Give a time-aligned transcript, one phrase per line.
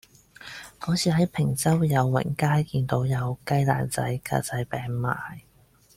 [0.79, 5.41] 嗰次喺坪洲友榮街見到有雞蛋仔格仔餅賣